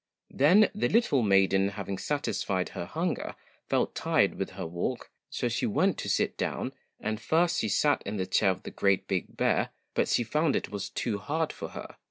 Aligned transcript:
Then 0.31 0.71
the 0.73 0.89
little 0.89 1.21
maiden, 1.21 1.69
having 1.69 1.99
satisfied 1.99 2.69
her 2.69 2.85
hunger, 2.85 3.35
felt 3.69 3.93
tired 3.93 4.33
with 4.33 4.49
her 4.53 4.65
walk, 4.65 5.11
so 5.29 5.47
she 5.47 5.67
went 5.67 5.99
to 5.99 6.09
sit 6.09 6.37
down, 6.37 6.73
and 6.99 7.21
first 7.21 7.59
she 7.59 7.69
sat 7.69 8.01
in 8.03 8.17
the 8.17 8.25
cljair. 8.25 8.49
of 8.49 8.63
the 8.63 8.71
GREAT 8.71 9.07
BIG 9.07 9.37
BEAR, 9.37 9.69
but 9.93 10.07
she 10.07 10.23
found 10.23 10.55
it 10.55 10.69
was 10.71 10.89
too 10.89 11.19
hard 11.19 11.53
for 11.53 11.67
her. 11.69 11.97